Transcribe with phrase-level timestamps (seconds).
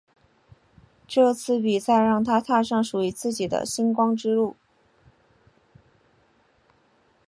[1.07, 4.55] 这次比赛让她踏上属于自己的星光道路。